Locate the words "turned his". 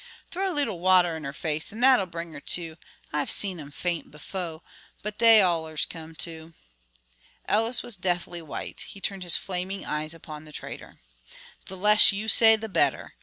8.99-9.35